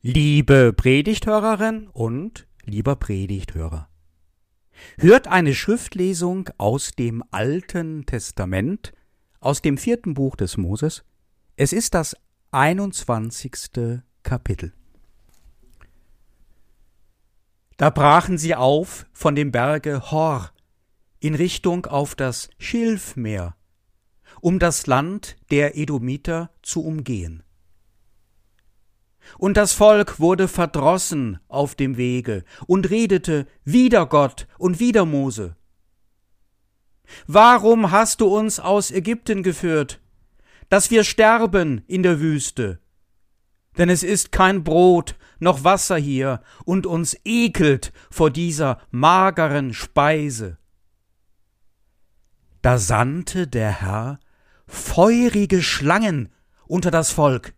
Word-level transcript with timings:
Liebe 0.00 0.72
Predigthörerin 0.72 1.88
und 1.88 2.46
lieber 2.64 2.94
Predigthörer. 2.94 3.88
Hört 4.96 5.26
eine 5.26 5.56
Schriftlesung 5.56 6.50
aus 6.56 6.92
dem 6.92 7.24
Alten 7.32 8.06
Testament, 8.06 8.92
aus 9.40 9.60
dem 9.60 9.76
vierten 9.76 10.14
Buch 10.14 10.36
des 10.36 10.56
Moses. 10.56 11.02
Es 11.56 11.72
ist 11.72 11.94
das 11.94 12.16
21. 12.52 14.00
Kapitel. 14.22 14.72
Da 17.76 17.90
brachen 17.90 18.38
sie 18.38 18.54
auf 18.54 19.04
von 19.12 19.34
dem 19.34 19.50
Berge 19.50 20.12
Hor 20.12 20.52
in 21.18 21.34
Richtung 21.34 21.86
auf 21.86 22.14
das 22.14 22.50
Schilfmeer, 22.58 23.56
um 24.40 24.60
das 24.60 24.86
Land 24.86 25.34
der 25.50 25.76
Edomiter 25.76 26.52
zu 26.62 26.84
umgehen. 26.84 27.42
Und 29.36 29.56
das 29.56 29.72
Volk 29.72 30.20
wurde 30.20 30.48
verdrossen 30.48 31.38
auf 31.48 31.74
dem 31.74 31.96
Wege 31.96 32.44
und 32.66 32.88
redete 32.90 33.46
wider 33.64 34.06
Gott 34.06 34.46
und 34.58 34.80
wider 34.80 35.04
Mose. 35.04 35.56
Warum 37.26 37.90
hast 37.90 38.20
du 38.20 38.26
uns 38.26 38.60
aus 38.60 38.90
Ägypten 38.90 39.42
geführt, 39.42 40.00
dass 40.68 40.90
wir 40.90 41.04
sterben 41.04 41.82
in 41.86 42.02
der 42.02 42.20
Wüste? 42.20 42.80
Denn 43.76 43.88
es 43.90 44.02
ist 44.02 44.32
kein 44.32 44.64
Brot 44.64 45.16
noch 45.40 45.64
Wasser 45.64 45.96
hier, 45.96 46.42
und 46.64 46.86
uns 46.86 47.16
ekelt 47.24 47.92
vor 48.10 48.30
dieser 48.30 48.80
mageren 48.90 49.72
Speise. 49.74 50.58
Da 52.62 52.78
sandte 52.78 53.46
der 53.46 53.80
Herr 53.80 54.18
feurige 54.66 55.62
Schlangen 55.62 56.28
unter 56.66 56.90
das 56.90 57.10
Volk, 57.10 57.54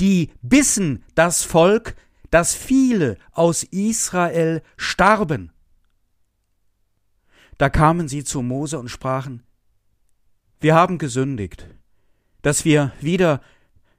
die 0.00 0.30
bissen 0.42 1.04
das 1.14 1.44
Volk, 1.44 1.94
dass 2.30 2.54
viele 2.54 3.16
aus 3.32 3.62
Israel 3.64 4.62
starben. 4.76 5.52
Da 7.58 7.68
kamen 7.68 8.08
sie 8.08 8.24
zu 8.24 8.42
Mose 8.42 8.78
und 8.78 8.88
sprachen, 8.88 9.42
wir 10.60 10.74
haben 10.74 10.98
gesündigt, 10.98 11.66
dass 12.42 12.64
wir 12.64 12.92
wieder 13.00 13.40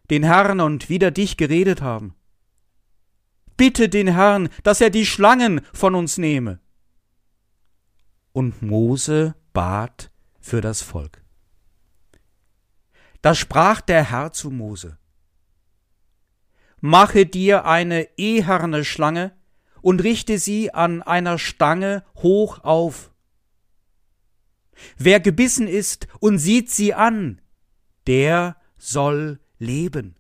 den 0.10 0.24
Herrn 0.24 0.60
und 0.60 0.90
wieder 0.90 1.12
dich 1.12 1.38
geredet 1.38 1.82
haben. 1.82 2.16
Bitte 3.58 3.90
den 3.90 4.08
Herrn, 4.08 4.50
dass 4.64 4.82
er 4.82 4.90
die 4.90 5.06
Schlangen 5.06 5.62
von 5.74 5.96
uns 5.96 6.18
nehme. 6.18 6.60
Und 8.32 8.62
Mose 8.62 9.36
bat 9.54 10.12
für 10.40 10.62
das 10.62 10.82
Volk. 10.82 11.22
Da 13.22 13.36
sprach 13.36 13.82
der 13.82 14.10
Herr 14.10 14.34
zu 14.34 14.50
Mose, 14.50 14.98
Mache 16.82 17.28
dir 17.28 17.66
eine 17.66 18.10
eherne 18.18 18.84
Schlange 18.84 19.34
und 19.82 20.02
richte 20.02 20.40
sie 20.40 20.74
an 20.74 21.04
einer 21.04 21.38
Stange 21.38 22.04
hoch 22.16 22.64
auf. 22.64 23.12
Wer 24.98 25.20
gebissen 25.20 25.68
ist 25.68 26.08
und 26.20 26.40
sieht 26.40 26.72
sie 26.72 26.96
an, 26.96 27.40
der 28.08 28.58
soll 28.78 29.40
leben. 29.60 30.16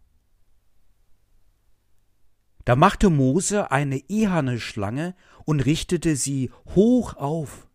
Da 2.63 2.75
machte 2.75 3.09
Mose 3.09 3.71
eine 3.71 3.97
eherne 4.07 4.59
Schlange 4.59 5.15
und 5.45 5.61
richtete 5.61 6.15
sie 6.15 6.51
hoch 6.75 7.15
auf. 7.15 7.67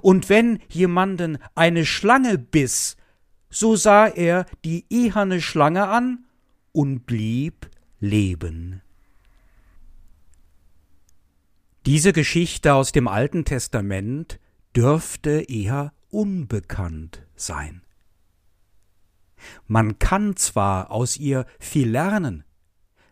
Und 0.00 0.28
wenn 0.28 0.60
jemanden 0.68 1.38
eine 1.54 1.86
Schlange 1.86 2.36
biss, 2.36 2.96
so 3.48 3.76
sah 3.76 4.08
er 4.08 4.46
die 4.64 4.86
eherne 4.90 5.40
Schlange 5.40 5.86
an 5.86 6.24
und 6.72 7.06
blieb 7.06 7.70
leben. 8.02 8.82
Diese 11.86 12.12
Geschichte 12.12 12.74
aus 12.74 12.92
dem 12.92 13.06
Alten 13.08 13.44
Testament 13.44 14.40
dürfte 14.74 15.44
eher 15.48 15.92
unbekannt 16.10 17.24
sein. 17.36 17.82
Man 19.66 19.98
kann 19.98 20.36
zwar 20.36 20.90
aus 20.90 21.16
ihr 21.16 21.46
viel 21.60 21.88
lernen, 21.88 22.44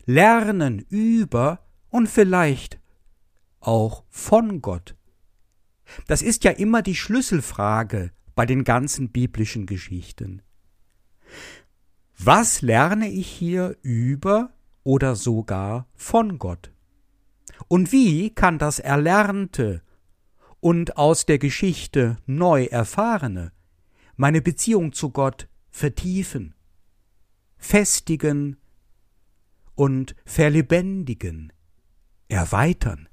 lernen 0.07 0.81
über 0.89 1.65
und 1.89 2.09
vielleicht 2.09 2.79
auch 3.61 4.05
von 4.09 4.61
Gott. 4.61 4.97
Das 6.07 6.21
ist 6.21 6.45
ja 6.45 6.51
immer 6.51 6.83
die 6.83 6.95
Schlüsselfrage 6.97 8.11
bei 8.35 8.45
den 8.45 8.65
ganzen 8.65 9.11
biblischen 9.11 9.67
Geschichten. 9.67 10.43
Was 12.19 12.61
lerne 12.61 13.09
ich 13.09 13.29
hier 13.29 13.77
über 13.83 14.53
oder 14.85 15.17
sogar 15.17 15.87
von 15.95 16.39
Gott? 16.39 16.73
Und 17.69 17.93
wie 17.93 18.31
kann 18.31 18.59
das 18.59 18.79
Erlernte 18.79 19.83
und 20.61 20.97
aus 20.97 21.27
der 21.27 21.39
Geschichte 21.39 22.19
neu 22.27 22.65
Erfahrene 22.65 23.53
meine 24.17 24.43
Beziehung 24.43 24.93
zu 24.93 25.11
Gott 25.11 25.49
vertiefen, 25.71 26.55
festigen 27.57 28.57
und 29.75 30.15
verlebendigen, 30.25 31.53
erweitern? 32.29 33.09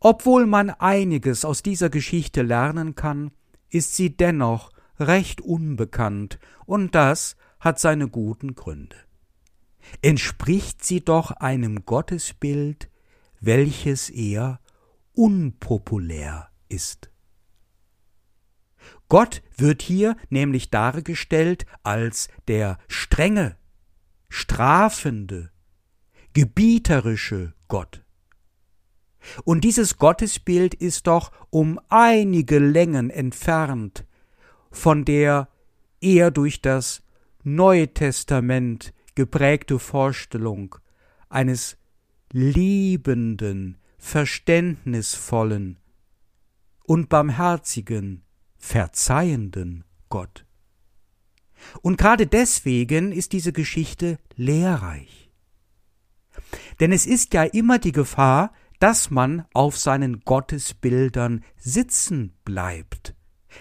Obwohl 0.00 0.46
man 0.46 0.70
einiges 0.70 1.44
aus 1.44 1.62
dieser 1.62 1.90
Geschichte 1.90 2.40
lernen 2.42 2.94
kann, 2.94 3.32
ist 3.68 3.94
sie 3.96 4.16
dennoch 4.16 4.70
recht 4.98 5.40
unbekannt, 5.40 6.38
und 6.64 6.94
das 6.94 7.36
hat 7.58 7.78
seine 7.78 8.08
guten 8.08 8.54
Gründe 8.54 8.96
entspricht 10.02 10.84
sie 10.84 11.04
doch 11.04 11.30
einem 11.32 11.84
Gottesbild, 11.84 12.88
welches 13.40 14.10
eher 14.10 14.60
unpopulär 15.14 16.48
ist. 16.68 17.10
Gott 19.08 19.42
wird 19.56 19.82
hier 19.82 20.16
nämlich 20.28 20.70
dargestellt 20.70 21.66
als 21.82 22.28
der 22.48 22.78
strenge, 22.88 23.56
strafende, 24.28 25.50
gebieterische 26.32 27.54
Gott. 27.68 28.04
Und 29.44 29.64
dieses 29.64 29.98
Gottesbild 29.98 30.74
ist 30.74 31.06
doch 31.06 31.32
um 31.50 31.80
einige 31.88 32.58
Längen 32.58 33.10
entfernt 33.10 34.06
von 34.70 35.04
der 35.04 35.48
eher 36.00 36.30
durch 36.30 36.62
das 36.62 37.02
Neue 37.42 37.92
Testament 37.92 38.94
geprägte 39.14 39.78
Vorstellung 39.78 40.76
eines 41.28 41.76
liebenden, 42.32 43.78
verständnisvollen 43.98 45.78
und 46.84 47.08
barmherzigen, 47.08 48.22
verzeihenden 48.58 49.84
Gott. 50.08 50.46
Und 51.82 51.98
gerade 51.98 52.26
deswegen 52.26 53.12
ist 53.12 53.32
diese 53.32 53.52
Geschichte 53.52 54.18
lehrreich. 54.34 55.30
Denn 56.80 56.92
es 56.92 57.06
ist 57.06 57.34
ja 57.34 57.44
immer 57.44 57.78
die 57.78 57.92
Gefahr, 57.92 58.52
dass 58.78 59.10
man 59.10 59.44
auf 59.52 59.76
seinen 59.76 60.20
Gottesbildern 60.20 61.44
sitzen 61.56 62.32
bleibt, 62.44 63.14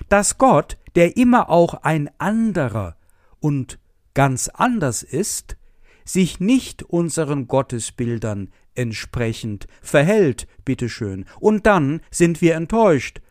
dass 0.07 0.37
Gott, 0.37 0.77
der 0.95 1.17
immer 1.17 1.49
auch 1.49 1.73
ein 1.83 2.09
anderer 2.19 2.95
und 3.39 3.79
ganz 4.19 4.49
anders 4.49 5.01
ist, 5.01 5.55
sich 6.03 6.41
nicht 6.41 6.83
unseren 6.83 7.47
Gottesbildern 7.47 8.49
entsprechend 8.75 9.65
verhält, 9.81 10.45
bitteschön, 10.65 11.23
und 11.39 11.65
dann 11.65 12.01
sind 12.11 12.41
wir 12.41 12.55
enttäuscht, 12.55 13.21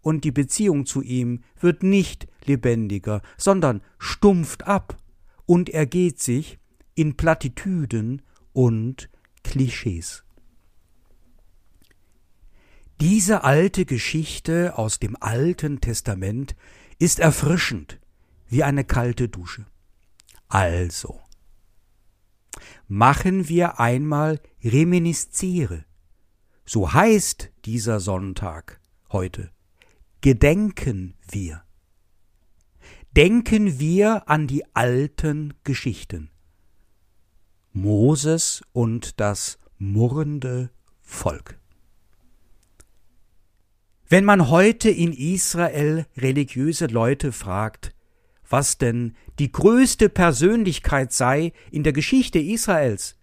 und 0.00 0.22
die 0.22 0.30
Beziehung 0.30 0.86
zu 0.86 1.02
ihm 1.02 1.42
wird 1.58 1.82
nicht 1.82 2.28
lebendiger, 2.44 3.20
sondern 3.36 3.82
stumpft 3.98 4.64
ab 4.64 5.02
und 5.44 5.70
ergeht 5.70 6.20
sich 6.20 6.60
in 6.94 7.16
Plattitüden 7.16 8.22
und 8.52 9.10
Klischees. 9.42 10.22
Diese 13.00 13.42
alte 13.42 13.86
Geschichte 13.86 14.78
aus 14.78 15.00
dem 15.00 15.16
Alten 15.18 15.80
Testament 15.80 16.54
ist 17.00 17.18
erfrischend 17.18 17.98
wie 18.46 18.62
eine 18.62 18.84
kalte 18.84 19.28
Dusche. 19.28 19.66
Also, 20.48 21.20
machen 22.86 23.48
wir 23.48 23.78
einmal 23.78 24.40
Reminisziere. 24.64 25.84
So 26.64 26.92
heißt 26.92 27.50
dieser 27.64 28.00
Sonntag 28.00 28.80
heute. 29.12 29.50
Gedenken 30.20 31.14
wir. 31.30 31.62
Denken 33.16 33.78
wir 33.78 34.28
an 34.28 34.46
die 34.46 34.64
alten 34.74 35.54
Geschichten. 35.64 36.30
Moses 37.72 38.62
und 38.72 39.20
das 39.20 39.58
murrende 39.78 40.70
Volk. 41.00 41.58
Wenn 44.08 44.24
man 44.24 44.48
heute 44.48 44.88
in 44.88 45.12
Israel 45.12 46.06
religiöse 46.16 46.86
Leute 46.86 47.32
fragt, 47.32 47.94
was 48.48 48.78
denn 48.78 49.14
die 49.38 49.52
größte 49.52 50.08
Persönlichkeit 50.08 51.12
sei 51.12 51.52
in 51.70 51.82
der 51.82 51.92
Geschichte 51.92 52.38
Israels, 52.38 53.16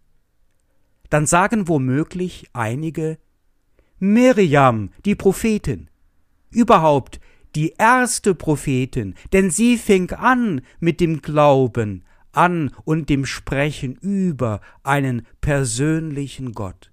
dann 1.09 1.25
sagen 1.25 1.67
womöglich 1.67 2.49
einige 2.53 3.17
Miriam, 3.99 4.89
die 5.05 5.15
Prophetin, 5.15 5.89
überhaupt 6.49 7.19
die 7.55 7.73
erste 7.77 8.35
Prophetin, 8.35 9.15
denn 9.31 9.49
sie 9.49 9.77
fing 9.77 10.11
an 10.11 10.61
mit 10.79 10.99
dem 10.99 11.21
Glauben 11.21 12.03
an 12.33 12.71
und 12.83 13.09
dem 13.09 13.25
Sprechen 13.25 13.95
über 13.95 14.61
einen 14.83 15.25
persönlichen 15.39 16.51
Gott. 16.53 16.91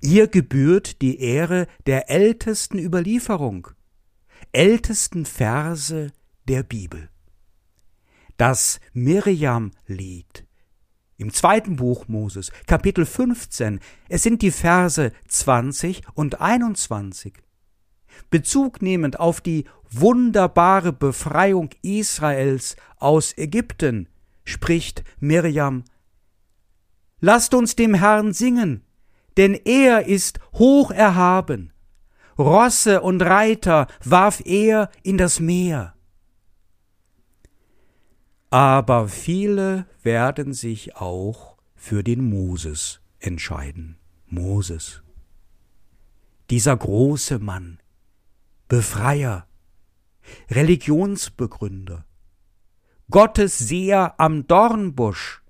Ihr 0.00 0.28
gebührt 0.28 1.02
die 1.02 1.20
Ehre 1.20 1.66
der 1.86 2.08
ältesten 2.10 2.78
Überlieferung, 2.78 3.68
ältesten 4.52 5.26
Verse 5.26 6.12
der 6.48 6.62
Bibel. 6.62 7.10
Das 8.36 8.80
Miriam-Lied 8.92 10.46
im 11.18 11.32
zweiten 11.32 11.76
Buch 11.76 12.08
Moses, 12.08 12.52
Kapitel 12.66 13.06
15, 13.06 13.80
es 14.10 14.22
sind 14.22 14.42
die 14.42 14.50
Verse 14.50 15.12
20 15.28 16.02
und 16.12 16.40
21. 16.42 17.32
Bezug 18.28 18.82
nehmend 18.82 19.18
auf 19.18 19.40
die 19.40 19.64
wunderbare 19.90 20.92
Befreiung 20.92 21.70
Israels 21.80 22.76
aus 22.98 23.36
Ägypten, 23.38 24.08
spricht 24.44 25.04
Miriam 25.18 25.84
Lasst 27.20 27.54
uns 27.54 27.76
dem 27.76 27.94
Herrn 27.94 28.34
singen, 28.34 28.84
denn 29.38 29.54
er 29.54 30.06
ist 30.06 30.38
hoch 30.52 30.90
erhaben. 30.90 31.72
Rosse 32.38 33.00
und 33.00 33.22
Reiter 33.22 33.86
warf 34.04 34.42
er 34.44 34.90
in 35.02 35.16
das 35.16 35.40
Meer. 35.40 35.95
Aber 38.50 39.08
viele 39.08 39.86
werden 40.02 40.52
sich 40.52 40.96
auch 40.96 41.56
für 41.74 42.02
den 42.02 42.28
Moses 42.28 43.00
entscheiden. 43.18 43.98
Moses. 44.26 45.02
Dieser 46.50 46.76
große 46.76 47.38
Mann, 47.38 47.80
Befreier, 48.68 49.46
Religionsbegründer, 50.50 52.04
Gottes 53.10 53.58
Seher 53.58 54.18
am 54.18 54.46
Dornbusch, 54.46 55.42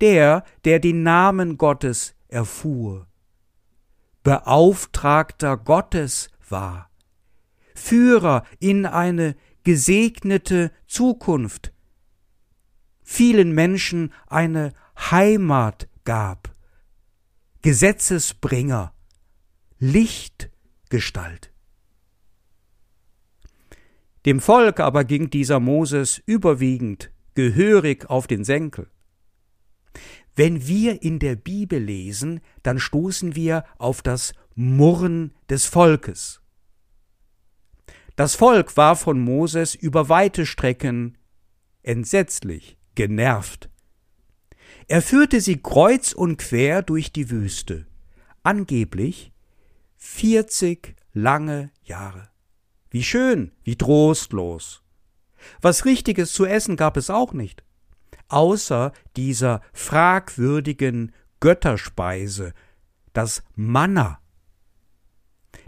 der, 0.00 0.44
der 0.64 0.80
den 0.80 1.02
Namen 1.02 1.58
Gottes 1.58 2.14
erfuhr, 2.28 3.06
Beauftragter 4.22 5.58
Gottes 5.58 6.30
war, 6.48 6.90
Führer 7.74 8.44
in 8.60 8.86
eine 8.86 9.36
gesegnete 9.64 10.70
Zukunft, 10.86 11.73
vielen 13.04 13.52
Menschen 13.52 14.12
eine 14.26 14.72
Heimat 14.98 15.88
gab, 16.04 16.52
Gesetzesbringer, 17.62 18.92
Lichtgestalt. 19.78 21.52
Dem 24.26 24.40
Volk 24.40 24.80
aber 24.80 25.04
ging 25.04 25.28
dieser 25.30 25.60
Moses 25.60 26.20
überwiegend 26.26 27.10
gehörig 27.34 28.08
auf 28.08 28.26
den 28.26 28.44
Senkel. 28.44 28.88
Wenn 30.34 30.66
wir 30.66 31.02
in 31.02 31.18
der 31.18 31.36
Bibel 31.36 31.78
lesen, 31.78 32.40
dann 32.62 32.78
stoßen 32.78 33.36
wir 33.36 33.64
auf 33.78 34.02
das 34.02 34.32
Murren 34.54 35.32
des 35.48 35.66
Volkes. 35.66 36.40
Das 38.16 38.34
Volk 38.34 38.76
war 38.76 38.96
von 38.96 39.20
Moses 39.20 39.74
über 39.74 40.08
weite 40.08 40.46
Strecken 40.46 41.18
entsetzlich 41.82 42.78
genervt. 42.94 43.70
Er 44.86 45.02
führte 45.02 45.40
sie 45.40 45.60
kreuz 45.60 46.12
und 46.12 46.36
quer 46.36 46.82
durch 46.82 47.12
die 47.12 47.30
Wüste, 47.30 47.86
angeblich 48.42 49.32
vierzig 49.96 50.96
lange 51.12 51.70
Jahre. 51.82 52.28
Wie 52.90 53.02
schön, 53.02 53.52
wie 53.62 53.76
trostlos. 53.76 54.82
Was 55.60 55.84
Richtiges 55.84 56.32
zu 56.32 56.44
essen 56.44 56.76
gab 56.76 56.96
es 56.96 57.10
auch 57.10 57.32
nicht, 57.32 57.64
außer 58.28 58.92
dieser 59.16 59.62
fragwürdigen 59.72 61.12
Götterspeise, 61.40 62.52
das 63.12 63.42
Manna. 63.54 64.20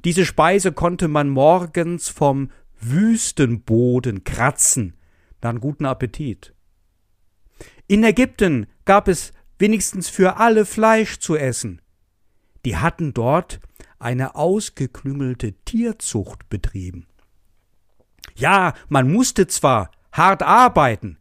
Diese 0.04 0.24
Speise 0.24 0.72
konnte 0.72 1.08
man 1.08 1.28
morgens 1.28 2.08
vom 2.08 2.50
Wüstenboden 2.80 4.24
kratzen, 4.24 4.94
dann 5.40 5.60
guten 5.60 5.86
Appetit. 5.86 6.55
In 7.86 8.02
Ägypten 8.02 8.66
gab 8.84 9.08
es 9.08 9.32
wenigstens 9.58 10.08
für 10.08 10.36
alle 10.36 10.64
Fleisch 10.64 11.18
zu 11.18 11.36
essen. 11.36 11.80
Die 12.64 12.76
hatten 12.76 13.14
dort 13.14 13.60
eine 13.98 14.34
ausgeklüngelte 14.34 15.52
Tierzucht 15.64 16.48
betrieben. 16.48 17.06
Ja, 18.34 18.74
man 18.88 19.10
musste 19.10 19.46
zwar 19.46 19.90
hart 20.12 20.42
arbeiten, 20.42 21.18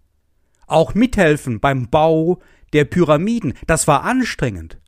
auch 0.68 0.96
mithelfen 0.96 1.60
beim 1.60 1.90
Bau 1.90 2.42
der 2.74 2.86
Pyramiden, 2.86 3.54
das 3.68 3.88
war 3.88 4.04
anstrengend, 4.04 4.80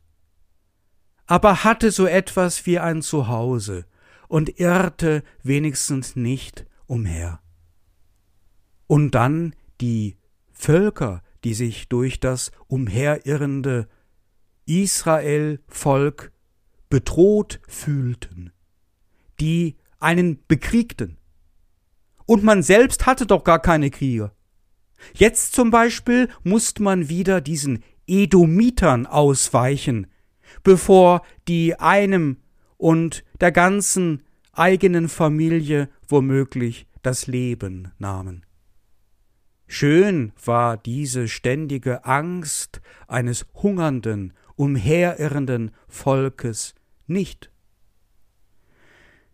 aber 1.26 1.64
hatte 1.64 1.90
so 1.90 2.06
etwas 2.06 2.66
wie 2.66 2.78
ein 2.78 3.02
Zuhause 3.02 3.86
und 4.28 4.58
irrte 4.60 5.22
wenigstens 5.42 6.16
nicht 6.16 6.66
umher. 6.86 7.40
Und 8.86 9.12
dann 9.14 9.54
die 9.80 10.16
Völker, 10.52 11.22
die 11.44 11.54
sich 11.54 11.88
durch 11.88 12.20
das 12.20 12.50
umherirrende 12.66 13.88
Israel-Volk 14.66 16.32
bedroht 16.90 17.60
fühlten, 17.66 18.52
die 19.40 19.76
einen 20.00 20.44
bekriegten. 20.46 21.16
Und 22.26 22.44
man 22.44 22.62
selbst 22.62 23.06
hatte 23.06 23.26
doch 23.26 23.44
gar 23.44 23.60
keine 23.60 23.90
Kriege. 23.90 24.32
Jetzt 25.14 25.54
zum 25.54 25.70
Beispiel 25.70 26.28
musste 26.42 26.82
man 26.82 27.08
wieder 27.08 27.40
diesen 27.40 27.82
Edomitern 28.06 29.06
ausweichen, 29.06 30.08
bevor 30.62 31.22
die 31.46 31.78
einem 31.78 32.38
und 32.76 33.24
der 33.40 33.52
ganzen 33.52 34.22
eigenen 34.52 35.08
Familie 35.08 35.88
womöglich 36.08 36.86
das 37.02 37.26
Leben 37.26 37.92
nahmen. 37.98 38.44
Schön 39.70 40.32
war 40.42 40.78
diese 40.78 41.28
ständige 41.28 42.06
Angst 42.06 42.80
eines 43.06 43.46
hungernden, 43.54 44.32
umherirrenden 44.56 45.72
Volkes 45.86 46.74
nicht. 47.06 47.52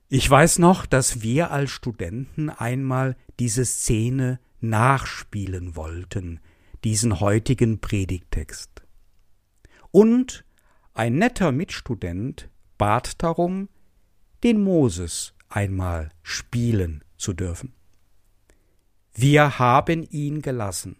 Ich 0.09 0.29
weiß 0.29 0.59
noch, 0.59 0.87
dass 0.87 1.23
wir 1.23 1.53
als 1.53 1.71
Studenten 1.71 2.51
einmal 2.51 3.17
diese 3.39 3.65
Szene 3.65 4.41
nachspielen 4.61 5.77
wollten, 5.77 6.41
diesen 6.83 7.21
heutigen 7.21 7.81
Predigtext. 7.81 8.83
Und 9.93 10.45
ein 10.95 11.15
netter 11.15 11.53
Mitstudent 11.53 12.51
bat 12.77 13.23
darum, 13.23 13.69
den 14.43 14.63
Moses 14.63 15.33
einmal 15.49 16.11
spielen 16.23 17.05
zu 17.17 17.33
dürfen. 17.33 17.73
Wir 19.15 19.59
haben 19.61 20.03
ihn 20.11 20.43
gelassen. 20.43 20.97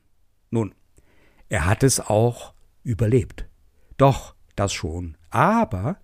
Nun, 0.51 0.75
er 1.49 1.67
hat 1.67 1.83
es 1.83 1.99
auch 2.01 2.55
überlebt. 2.85 3.49
Doch, 3.97 4.35
das 4.55 4.73
schon. 4.73 5.17
Aber 5.31 5.99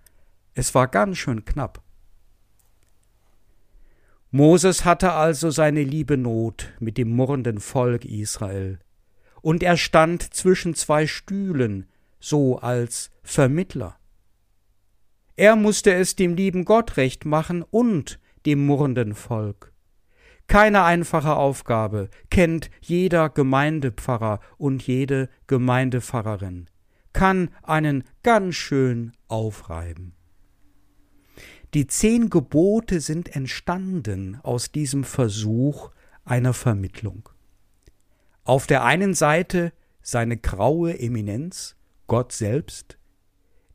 es 0.54 0.74
war 0.74 0.88
ganz 0.88 1.18
schön 1.18 1.44
knapp. 1.44 1.82
Moses 4.32 4.84
hatte 4.84 5.12
also 5.12 5.50
seine 5.50 5.82
liebe 5.82 6.16
Not 6.16 6.72
mit 6.78 6.98
dem 6.98 7.10
murrenden 7.10 7.58
Volk 7.58 8.04
Israel, 8.04 8.78
und 9.42 9.62
er 9.62 9.76
stand 9.76 10.34
zwischen 10.34 10.74
zwei 10.74 11.06
Stühlen, 11.06 11.88
so 12.20 12.58
als 12.58 13.10
Vermittler. 13.22 13.98
Er 15.36 15.56
musste 15.56 15.94
es 15.94 16.14
dem 16.16 16.34
lieben 16.34 16.64
Gott 16.64 16.96
recht 16.96 17.24
machen 17.24 17.62
und 17.62 18.20
dem 18.46 18.66
murrenden 18.66 19.14
Volk. 19.14 19.69
Keine 20.50 20.82
einfache 20.82 21.36
Aufgabe, 21.36 22.08
kennt 22.28 22.72
jeder 22.80 23.28
Gemeindepfarrer 23.28 24.40
und 24.58 24.84
jede 24.84 25.28
Gemeindepfarrerin, 25.46 26.68
kann 27.12 27.50
einen 27.62 28.02
ganz 28.24 28.56
schön 28.56 29.12
aufreiben. 29.28 30.16
Die 31.72 31.86
zehn 31.86 32.30
Gebote 32.30 32.98
sind 32.98 33.36
entstanden 33.36 34.40
aus 34.42 34.72
diesem 34.72 35.04
Versuch 35.04 35.92
einer 36.24 36.52
Vermittlung. 36.52 37.28
Auf 38.42 38.66
der 38.66 38.82
einen 38.82 39.14
Seite 39.14 39.72
seine 40.02 40.36
graue 40.36 40.98
Eminenz, 40.98 41.76
Gott 42.08 42.32
selbst, 42.32 42.98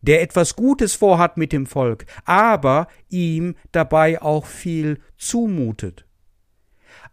der 0.02 0.22
etwas 0.22 0.58
Gutes 0.58 0.94
vorhat 0.94 1.38
mit 1.38 1.54
dem 1.54 1.68
Volk, 1.68 2.06
aber 2.26 2.90
ihm 3.08 3.56
dabei 3.72 4.22
auch 4.22 4.46
viel 4.46 5.00
zumutet 5.16 6.05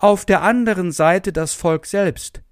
auf 0.03 0.27
der 0.27 0.43
anderen 0.43 0.91
Seite 0.91 1.33
das 1.33 1.55
Volk 1.55 1.87
selbst, 1.87 2.43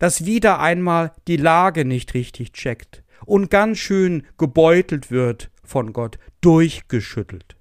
das 0.00 0.24
wieder 0.24 0.58
einmal 0.58 1.12
die 1.28 1.36
Lage 1.36 1.84
nicht 1.84 2.14
richtig 2.14 2.52
checkt 2.52 3.04
und 3.24 3.48
ganz 3.48 3.78
schön 3.78 4.26
gebeutelt 4.38 5.12
wird 5.12 5.52
von 5.62 5.92
Gott, 5.92 6.18
durchgeschüttelt. 6.40 7.56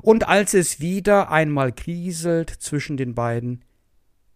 Und 0.00 0.26
als 0.26 0.54
es 0.54 0.80
wieder 0.80 1.30
einmal 1.30 1.70
kriselt 1.70 2.48
zwischen 2.48 2.96
den 2.96 3.14
beiden, 3.14 3.62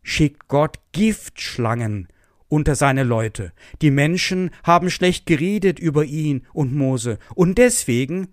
schickt 0.03 0.49
Gott 0.49 0.79
Giftschlangen 0.93 2.09
unter 2.49 2.75
seine 2.75 3.05
Leute. 3.05 3.55
Die 3.81 3.91
Menschen 3.91 4.51
haben 4.65 4.91
schlecht 4.91 5.25
geredet 5.25 5.79
über 5.79 6.05
ihn 6.05 6.47
und 6.53 6.75
Mose, 6.75 7.19
und 7.35 7.57
deswegen 7.57 8.29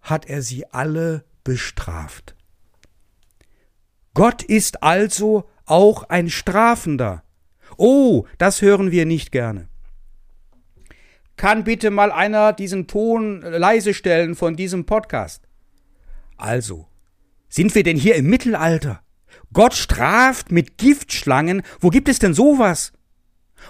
hat 0.00 0.26
er 0.26 0.42
sie 0.42 0.66
alle 0.72 1.24
bestraft. 1.44 2.34
Gott 4.14 4.44
ist 4.44 4.82
also 4.82 5.50
auch 5.66 6.04
ein 6.04 6.30
Strafender. 6.30 7.24
Oh, 7.76 8.26
das 8.38 8.62
hören 8.62 8.92
wir 8.92 9.06
nicht 9.06 9.32
gerne. 9.32 9.68
Kann 11.36 11.64
bitte 11.64 11.90
mal 11.90 12.12
einer 12.12 12.52
diesen 12.52 12.86
Ton 12.86 13.40
leise 13.40 13.92
stellen 13.92 14.36
von 14.36 14.54
diesem 14.54 14.86
Podcast? 14.86 15.48
Also, 16.36 16.86
sind 17.48 17.74
wir 17.74 17.82
denn 17.82 17.96
hier 17.96 18.14
im 18.14 18.26
Mittelalter? 18.26 19.02
Gott 19.52 19.74
straft 19.74 20.52
mit 20.52 20.78
Giftschlangen? 20.78 21.62
Wo 21.80 21.90
gibt 21.90 22.08
es 22.08 22.20
denn 22.20 22.34
sowas? 22.34 22.92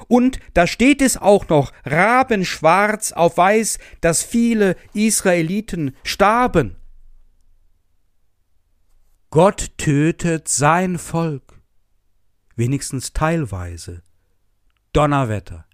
Und 0.09 0.41
da 0.53 0.67
steht 0.67 1.01
es 1.01 1.17
auch 1.17 1.49
noch 1.49 1.73
rabenschwarz 1.85 3.13
auf 3.13 3.39
weiß, 3.39 3.79
dass 4.03 4.23
viele 4.23 4.77
Israeliten 4.93 5.97
starben. 6.03 6.77
Gott 9.35 9.79
tötet 9.79 10.47
sein 10.47 10.97
Volk, 10.97 11.61
wenigstens 12.55 13.15
teilweise. 13.15 14.05
Donnerwetter. 14.93 15.67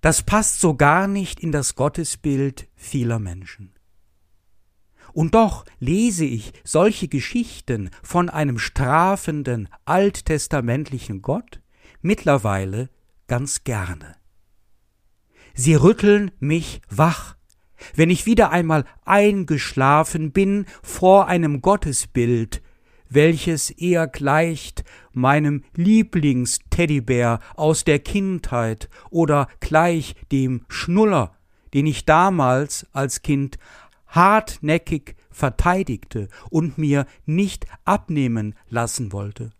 Das 0.00 0.22
passt 0.22 0.58
so 0.58 0.74
gar 0.74 1.06
nicht 1.06 1.38
in 1.38 1.52
das 1.52 1.74
Gottesbild 1.74 2.66
vieler 2.76 3.18
Menschen. 3.18 3.74
Und 5.12 5.34
doch 5.34 5.66
lese 5.78 6.24
ich 6.24 6.54
solche 6.64 7.08
Geschichten 7.08 7.90
von 8.02 8.30
einem 8.30 8.58
strafenden 8.58 9.68
alttestamentlichen 9.84 11.20
Gott 11.20 11.60
mittlerweile 12.00 12.88
ganz 13.26 13.64
gerne. 13.64 14.16
Sie 15.52 15.74
rütteln 15.74 16.30
mich 16.38 16.80
wach, 16.88 17.35
wenn 17.94 18.10
ich 18.10 18.26
wieder 18.26 18.50
einmal 18.50 18.84
eingeschlafen 19.04 20.32
bin 20.32 20.66
vor 20.82 21.28
einem 21.28 21.62
Gottesbild, 21.62 22.62
welches 23.08 23.70
eher 23.70 24.06
gleicht 24.06 24.84
meinem 25.12 25.64
Lieblingsteddybär 25.74 27.40
aus 27.54 27.84
der 27.84 27.98
Kindheit 27.98 28.88
oder 29.10 29.48
gleich 29.60 30.14
dem 30.32 30.64
Schnuller, 30.68 31.36
den 31.74 31.86
ich 31.86 32.04
damals 32.04 32.86
als 32.92 33.22
Kind 33.22 33.58
hartnäckig 34.06 35.16
verteidigte 35.30 36.28
und 36.50 36.78
mir 36.78 37.06
nicht 37.26 37.66
abnehmen 37.84 38.54
lassen 38.68 39.12
wollte. 39.12 39.50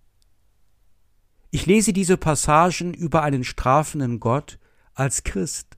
Ich 1.50 1.66
lese 1.66 1.92
diese 1.92 2.16
Passagen 2.16 2.92
über 2.94 3.22
einen 3.22 3.44
strafenden 3.44 4.20
Gott 4.20 4.58
als 4.94 5.24
Christ, 5.24 5.75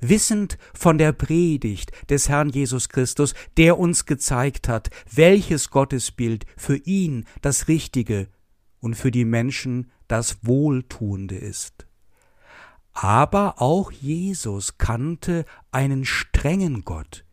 wissend 0.00 0.58
von 0.74 0.98
der 0.98 1.12
Predigt 1.12 1.92
des 2.10 2.28
Herrn 2.28 2.50
Jesus 2.50 2.88
Christus, 2.88 3.34
der 3.56 3.78
uns 3.78 4.06
gezeigt 4.06 4.68
hat, 4.68 4.90
welches 5.10 5.70
Gottesbild 5.70 6.46
für 6.56 6.76
ihn 6.76 7.26
das 7.42 7.68
Richtige 7.68 8.28
und 8.80 8.94
für 8.94 9.10
die 9.10 9.24
Menschen 9.24 9.90
das 10.08 10.38
Wohltuende 10.42 11.36
ist. 11.36 11.86
Aber 12.92 13.62
auch 13.62 13.92
Jesus 13.92 14.78
kannte 14.78 15.44
einen 15.70 16.04
strengen 16.04 16.84
Gott, 16.84 17.24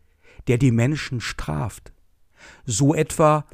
der 0.46 0.58
die 0.58 0.70
Menschen 0.70 1.20
straft, 1.20 1.92
so 2.64 2.94
etwa 2.94 3.44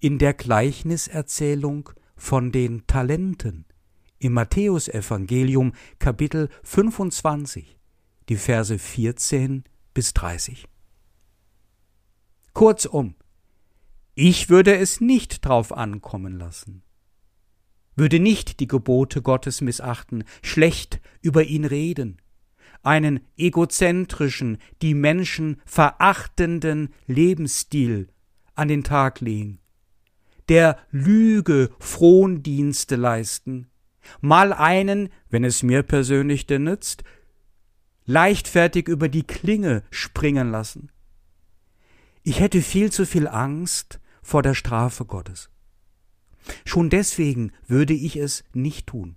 in 0.00 0.18
der 0.18 0.34
Gleichniserzählung 0.34 1.90
von 2.16 2.52
den 2.52 2.86
Talenten 2.86 3.64
im 4.18 4.34
Matthäusevangelium 4.34 5.72
Kapitel 5.98 6.48
25, 6.64 7.77
die 8.28 8.36
Verse 8.36 8.78
14 8.78 9.64
bis 9.94 10.14
30. 10.14 10.66
Kurzum, 12.52 13.14
ich 14.14 14.48
würde 14.48 14.76
es 14.76 15.00
nicht 15.00 15.44
drauf 15.44 15.72
ankommen 15.72 16.38
lassen, 16.38 16.82
würde 17.96 18.20
nicht 18.20 18.60
die 18.60 18.66
Gebote 18.66 19.22
Gottes 19.22 19.60
missachten, 19.60 20.24
schlecht 20.42 21.00
über 21.22 21.44
ihn 21.44 21.64
reden, 21.64 22.20
einen 22.82 23.20
egozentrischen, 23.36 24.58
die 24.82 24.94
Menschen 24.94 25.60
verachtenden 25.64 26.92
Lebensstil 27.06 28.08
an 28.54 28.68
den 28.68 28.84
Tag 28.84 29.20
legen, 29.20 29.60
der 30.48 30.78
Lüge 30.90 31.70
Frondienste 31.78 32.96
leisten, 32.96 33.68
mal 34.20 34.52
einen, 34.52 35.10
wenn 35.28 35.44
es 35.44 35.62
mir 35.62 35.82
persönlich 35.82 36.46
denn 36.46 36.64
nützt, 36.64 37.04
leichtfertig 38.08 38.88
über 38.88 39.10
die 39.10 39.22
Klinge 39.22 39.82
springen 39.90 40.50
lassen. 40.50 40.90
Ich 42.22 42.40
hätte 42.40 42.62
viel 42.62 42.90
zu 42.90 43.04
viel 43.04 43.28
Angst 43.28 44.00
vor 44.22 44.42
der 44.42 44.54
Strafe 44.54 45.04
Gottes. 45.04 45.50
Schon 46.64 46.88
deswegen 46.88 47.52
würde 47.66 47.92
ich 47.92 48.16
es 48.16 48.44
nicht 48.54 48.86
tun. 48.86 49.16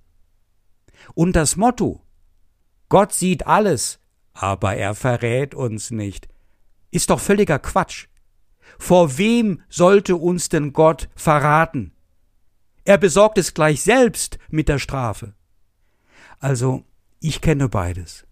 Und 1.15 1.37
das 1.37 1.55
Motto 1.55 2.01
Gott 2.89 3.13
sieht 3.13 3.47
alles, 3.47 3.99
aber 4.33 4.75
er 4.75 4.93
verrät 4.93 5.55
uns 5.55 5.91
nicht, 5.91 6.27
ist 6.91 7.09
doch 7.09 7.21
völliger 7.21 7.59
Quatsch. 7.59 8.07
Vor 8.77 9.17
wem 9.17 9.61
sollte 9.69 10.17
uns 10.17 10.49
denn 10.49 10.73
Gott 10.73 11.07
verraten? 11.15 11.93
Er 12.83 12.97
besorgt 12.97 13.37
es 13.37 13.53
gleich 13.53 13.81
selbst 13.81 14.37
mit 14.49 14.67
der 14.67 14.79
Strafe. 14.79 15.33
Also, 16.39 16.83
ich 17.21 17.39
kenne 17.39 17.69
beides. 17.69 18.25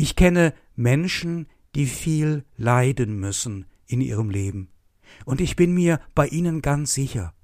Ich 0.00 0.14
kenne 0.14 0.54
Menschen, 0.76 1.48
die 1.74 1.86
viel 1.86 2.44
leiden 2.56 3.18
müssen 3.18 3.66
in 3.86 4.00
ihrem 4.00 4.30
Leben. 4.30 4.70
Und 5.24 5.40
ich 5.40 5.56
bin 5.56 5.72
mir 5.72 6.00
bei 6.14 6.28
ihnen 6.28 6.62
ganz 6.62 6.94
sicher, 6.94 7.34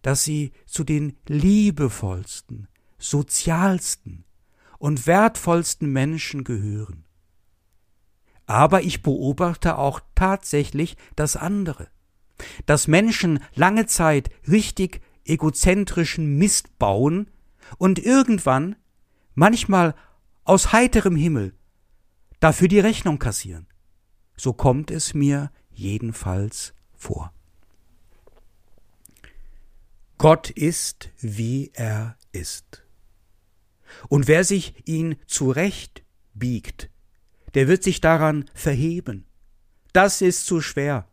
dass 0.00 0.24
sie 0.24 0.52
zu 0.64 0.84
den 0.84 1.18
liebevollsten, 1.28 2.68
sozialsten 2.96 4.24
und 4.78 5.06
wertvollsten 5.06 5.92
Menschen 5.92 6.44
gehören. 6.44 7.04
Aber 8.46 8.82
ich 8.82 9.02
beobachte 9.02 9.76
auch 9.76 10.00
tatsächlich 10.14 10.96
das 11.16 11.36
andere 11.36 11.88
dass 12.66 12.88
Menschen 12.88 13.40
lange 13.54 13.86
Zeit 13.86 14.30
richtig 14.48 15.00
egozentrischen 15.24 16.36
Mist 16.36 16.78
bauen 16.78 17.30
und 17.78 17.98
irgendwann, 17.98 18.76
manchmal 19.34 19.94
aus 20.44 20.72
heiterem 20.72 21.16
Himmel, 21.16 21.54
dafür 22.44 22.68
die 22.68 22.80
Rechnung 22.80 23.18
kassieren. 23.18 23.66
So 24.36 24.52
kommt 24.52 24.90
es 24.90 25.14
mir 25.14 25.50
jedenfalls 25.70 26.74
vor. 26.94 27.32
Gott 30.18 30.50
ist, 30.50 31.08
wie 31.20 31.70
er 31.72 32.18
ist. 32.32 32.84
Und 34.10 34.28
wer 34.28 34.44
sich 34.44 34.86
ihn 34.86 35.16
zurecht 35.26 36.04
biegt, 36.34 36.90
der 37.54 37.66
wird 37.66 37.82
sich 37.82 38.02
daran 38.02 38.44
verheben. 38.52 39.24
Das 39.94 40.20
ist 40.20 40.44
zu 40.44 40.60
schwer. 40.60 41.08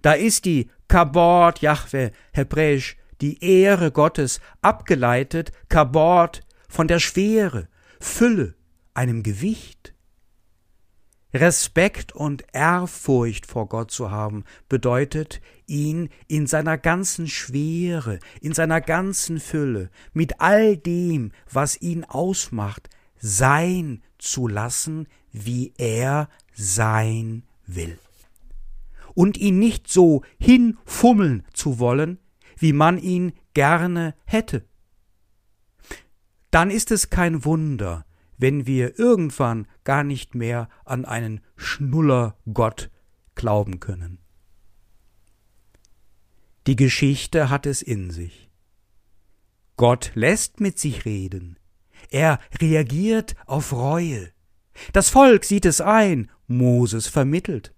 Da 0.00 0.14
ist 0.14 0.46
die 0.46 0.70
Kabord 0.88 1.60
Jahwe, 1.60 2.12
hebräisch, 2.32 2.96
die 3.20 3.44
Ehre 3.44 3.92
Gottes, 3.92 4.40
abgeleitet, 4.62 5.52
Kabord, 5.68 6.40
von 6.66 6.88
der 6.88 6.98
Schwere, 6.98 7.68
Fülle, 8.00 8.54
einem 8.94 9.22
Gewicht. 9.22 9.91
Respekt 11.34 12.12
und 12.12 12.44
Ehrfurcht 12.52 13.46
vor 13.46 13.68
Gott 13.68 13.90
zu 13.90 14.10
haben, 14.10 14.44
bedeutet, 14.68 15.40
ihn 15.66 16.10
in 16.28 16.46
seiner 16.46 16.76
ganzen 16.76 17.26
Schwere, 17.26 18.18
in 18.40 18.52
seiner 18.52 18.80
ganzen 18.80 19.40
Fülle, 19.40 19.90
mit 20.12 20.40
all 20.40 20.76
dem, 20.76 21.32
was 21.50 21.80
ihn 21.80 22.04
ausmacht, 22.04 22.90
sein 23.18 24.02
zu 24.18 24.46
lassen, 24.46 25.06
wie 25.32 25.72
er 25.78 26.28
sein 26.54 27.44
will 27.66 27.98
und 29.14 29.36
ihn 29.36 29.58
nicht 29.58 29.88
so 29.88 30.22
hinfummeln 30.38 31.44
zu 31.52 31.78
wollen, 31.78 32.18
wie 32.58 32.72
man 32.72 32.98
ihn 32.98 33.32
gerne 33.54 34.14
hätte. 34.24 34.64
Dann 36.50 36.70
ist 36.70 36.90
es 36.90 37.10
kein 37.10 37.44
Wunder, 37.44 38.04
wenn 38.42 38.66
wir 38.66 38.98
irgendwann 38.98 39.68
gar 39.84 40.02
nicht 40.02 40.34
mehr 40.34 40.68
an 40.84 41.04
einen 41.04 41.40
Schnullergott 41.56 42.90
glauben 43.36 43.78
können. 43.78 44.18
Die 46.66 46.74
Geschichte 46.74 47.50
hat 47.50 47.66
es 47.66 47.82
in 47.82 48.10
sich. 48.10 48.50
Gott 49.76 50.10
lässt 50.14 50.60
mit 50.60 50.78
sich 50.78 51.04
reden. 51.04 51.56
Er 52.10 52.40
reagiert 52.60 53.36
auf 53.46 53.72
Reue. 53.72 54.32
Das 54.92 55.08
Volk 55.08 55.44
sieht 55.44 55.64
es 55.64 55.80
ein, 55.80 56.28
Moses 56.48 57.06
vermittelt. 57.06 57.72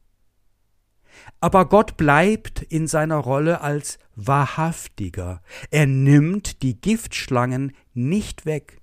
Aber 1.41 1.69
Gott 1.69 1.99
bleibt 1.99 2.63
in 2.63 2.87
seiner 2.87 3.19
Rolle 3.19 3.61
als 3.61 3.99
wahrhaftiger. 4.17 5.43
Er 5.71 5.87
nimmt 5.87 6.63
die 6.63 6.81
Giftschlangen 6.81 7.73
nicht 7.93 8.47
weg. 8.47 8.81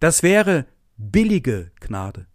Das 0.00 0.22
wäre 0.22 0.66
billige 0.96 1.72
Gnade. 1.80 2.26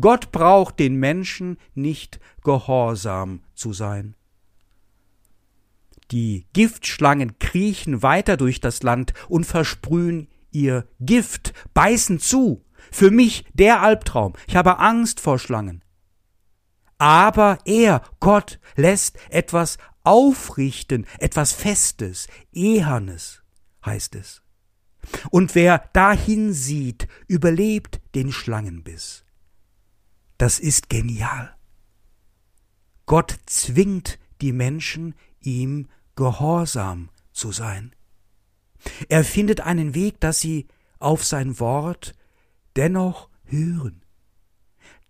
Gott 0.00 0.32
braucht 0.32 0.78
den 0.78 0.96
Menschen 0.96 1.58
nicht 1.74 2.20
gehorsam 2.42 3.42
zu 3.54 3.72
sein. 3.72 4.14
Die 6.10 6.46
Giftschlangen 6.52 7.38
kriechen 7.38 8.02
weiter 8.02 8.36
durch 8.36 8.60
das 8.60 8.82
Land 8.82 9.12
und 9.28 9.44
versprühen 9.44 10.28
ihr 10.50 10.88
Gift, 11.00 11.52
beißen 11.74 12.18
zu. 12.18 12.64
Für 12.90 13.10
mich 13.10 13.44
der 13.52 13.82
Albtraum. 13.82 14.32
Ich 14.48 14.56
habe 14.56 14.78
Angst 14.78 15.20
vor 15.20 15.38
Schlangen. 15.38 15.84
Aber 16.98 17.58
er, 17.64 18.02
Gott, 18.18 18.58
lässt 18.74 19.18
etwas 19.30 19.78
aufrichten, 20.02 21.06
etwas 21.18 21.52
Festes, 21.52 22.26
Ehernes, 22.52 23.42
heißt 23.84 24.16
es. 24.16 24.42
Und 25.30 25.54
wer 25.54 25.88
dahin 25.92 26.52
sieht, 26.52 27.08
überlebt 27.26 28.00
den 28.14 28.32
Schlangenbiss. 28.32 29.24
Das 30.38 30.58
ist 30.58 30.88
genial. 30.88 31.54
Gott 33.06 33.38
zwingt 33.46 34.18
die 34.40 34.52
Menschen, 34.52 35.14
ihm 35.40 35.88
gehorsam 36.16 37.10
zu 37.32 37.52
sein. 37.52 37.94
Er 39.08 39.24
findet 39.24 39.60
einen 39.60 39.94
Weg, 39.94 40.20
dass 40.20 40.40
sie 40.40 40.68
auf 40.98 41.24
sein 41.24 41.58
Wort 41.60 42.14
dennoch 42.76 43.28
hören. 43.44 44.02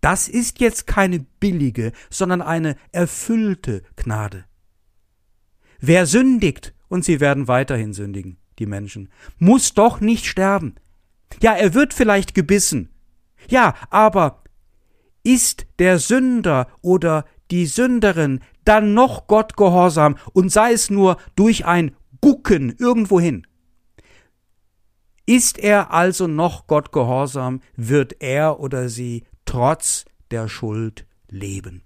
Das 0.00 0.28
ist 0.28 0.61
jetzt 0.61 0.87
keine 0.87 1.20
billige, 1.20 1.92
sondern 2.09 2.40
eine 2.40 2.76
erfüllte 2.92 3.82
Gnade. 3.97 4.47
Wer 5.78 6.06
sündigt, 6.06 6.75
und 6.88 7.04
sie 7.04 7.20
werden 7.20 7.47
weiterhin 7.47 7.92
sündigen, 7.92 8.38
die 8.60 8.66
Menschen, 8.66 9.08
muss 9.38 9.74
doch 9.74 10.00
nicht 10.00 10.26
sterben. 10.26 10.76
Ja, 11.40 11.54
er 11.54 11.74
wird 11.74 11.94
vielleicht 11.94 12.34
gebissen. 12.34 12.90
Ja, 13.48 13.74
aber 13.90 14.42
ist 15.22 15.66
der 15.78 15.98
Sünder 15.98 16.68
oder 16.82 17.24
die 17.50 17.66
Sünderin 17.66 18.40
dann 18.64 18.94
noch 18.94 19.26
Gott 19.26 19.56
gehorsam 19.56 20.16
und 20.32 20.50
sei 20.50 20.72
es 20.72 20.90
nur 20.90 21.16
durch 21.34 21.64
ein 21.64 21.96
Gucken 22.20 22.74
irgendwohin. 22.78 23.46
Ist 25.26 25.58
er 25.58 25.92
also 25.92 26.26
noch 26.26 26.66
Gott 26.66 26.92
gehorsam, 26.92 27.60
wird 27.76 28.20
er 28.20 28.60
oder 28.60 28.88
sie 28.88 29.24
trotz 29.44 30.04
der 30.30 30.48
Schuld 30.48 31.06
leben. 31.28 31.82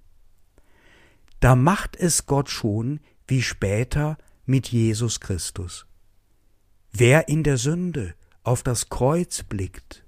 Da 1.41 1.57
macht 1.57 1.97
es 1.97 2.27
Gott 2.27 2.49
schon 2.49 3.01
wie 3.27 3.43
später 3.43 4.17
mit 4.47 4.69
Jesus 4.69 5.21
Christus. 5.21 5.87
Wer 6.97 7.29
in 7.29 7.43
der 7.43 7.57
Sünde 7.57 8.15
auf 8.45 8.63
das 8.63 8.89
Kreuz 8.89 9.43
blickt, 9.43 10.07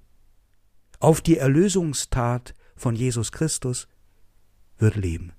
auf 1.01 1.19
die 1.19 1.37
Erlösungstat 1.37 2.55
von 2.77 2.95
Jesus 2.95 3.33
Christus, 3.33 3.89
wird 4.77 4.95
leben. 4.95 5.33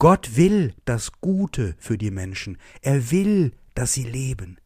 Gott 0.00 0.34
will 0.34 0.74
das 0.84 1.12
Gute 1.20 1.76
für 1.78 1.96
die 1.96 2.10
Menschen. 2.10 2.58
Er 2.82 3.12
will, 3.12 3.52
dass 3.76 3.92
sie 3.92 4.02
leben. 4.02 4.58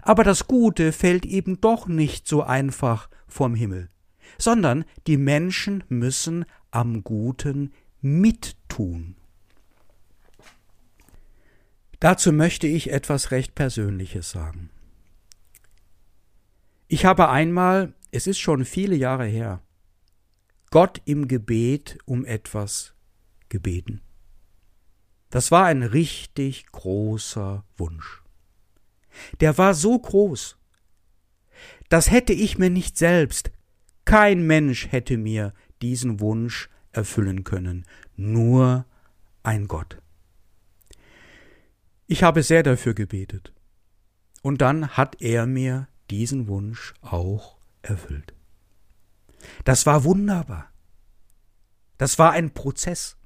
Aber 0.00 0.24
das 0.24 0.46
Gute 0.46 0.92
fällt 0.92 1.26
eben 1.26 1.60
doch 1.60 1.86
nicht 1.86 2.26
so 2.26 2.42
einfach 2.42 3.10
vom 3.28 3.54
Himmel, 3.54 3.90
sondern 4.38 4.86
die 5.06 5.18
Menschen 5.18 5.84
müssen 5.90 6.46
am 6.70 7.04
Guten 7.04 7.74
mittun. 8.00 9.16
Dazu 12.02 12.32
möchte 12.32 12.66
ich 12.66 12.90
etwas 12.90 13.30
recht 13.30 13.54
Persönliches 13.54 14.32
sagen. 14.32 14.70
Ich 16.88 17.04
habe 17.04 17.28
einmal, 17.28 17.94
es 18.10 18.26
ist 18.26 18.40
schon 18.40 18.64
viele 18.64 18.96
Jahre 18.96 19.26
her, 19.26 19.62
Gott 20.72 21.00
im 21.04 21.28
Gebet 21.28 21.98
um 22.04 22.24
etwas 22.24 22.94
gebeten. 23.50 24.00
Das 25.30 25.52
war 25.52 25.66
ein 25.66 25.84
richtig 25.84 26.66
großer 26.72 27.64
Wunsch. 27.76 28.24
Der 29.40 29.56
war 29.56 29.72
so 29.72 29.96
groß. 29.96 30.58
Das 31.88 32.10
hätte 32.10 32.32
ich 32.32 32.58
mir 32.58 32.70
nicht 32.70 32.98
selbst, 32.98 33.52
kein 34.04 34.44
Mensch 34.44 34.90
hätte 34.90 35.18
mir 35.18 35.54
diesen 35.82 36.18
Wunsch 36.18 36.68
erfüllen 36.90 37.44
können, 37.44 37.86
nur 38.16 38.86
ein 39.44 39.68
Gott. 39.68 40.02
Ich 42.12 42.22
habe 42.22 42.42
sehr 42.42 42.62
dafür 42.62 42.92
gebetet. 42.92 43.54
Und 44.42 44.60
dann 44.60 44.98
hat 44.98 45.22
er 45.22 45.46
mir 45.46 45.88
diesen 46.10 46.46
Wunsch 46.46 46.92
auch 47.00 47.56
erfüllt. 47.80 48.34
Das 49.64 49.86
war 49.86 50.04
wunderbar. 50.04 50.70
Das 51.96 52.18
war 52.18 52.32
ein 52.32 52.52
Prozess. 52.52 53.16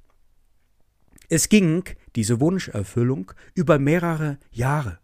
Es 1.27 1.49
ging, 1.49 1.83
diese 2.15 2.39
Wunscherfüllung, 2.39 3.33
über 3.55 3.77
mehrere 3.77 4.39
Jahre. 4.51 4.99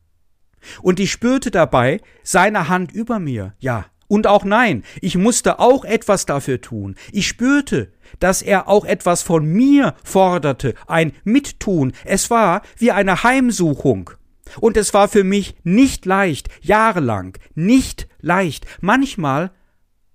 Und 0.81 1.01
ich 1.01 1.11
spürte 1.11 1.51
dabei 1.51 1.99
seine 2.23 2.69
Hand 2.69 2.93
über 2.93 3.19
mir, 3.19 3.53
ja, 3.59 3.87
und 4.13 4.27
auch 4.27 4.45
nein, 4.45 4.83
ich 5.01 5.17
musste 5.17 5.57
auch 5.57 5.83
etwas 5.83 6.27
dafür 6.27 6.61
tun. 6.61 6.93
Ich 7.11 7.27
spürte, 7.27 7.91
dass 8.19 8.43
er 8.43 8.67
auch 8.67 8.85
etwas 8.85 9.23
von 9.23 9.43
mir 9.43 9.95
forderte, 10.03 10.75
ein 10.85 11.13
Mittun. 11.23 11.93
Es 12.05 12.29
war 12.29 12.61
wie 12.77 12.91
eine 12.91 13.23
Heimsuchung. 13.23 14.11
Und 14.59 14.77
es 14.77 14.93
war 14.93 15.07
für 15.07 15.23
mich 15.23 15.55
nicht 15.63 16.05
leicht, 16.05 16.47
jahrelang, 16.61 17.39
nicht 17.55 18.07
leicht. 18.19 18.67
Manchmal, 18.81 19.51